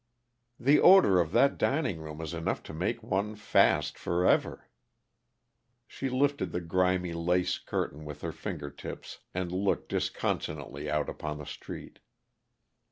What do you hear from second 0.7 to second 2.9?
odor of that dining room is enough to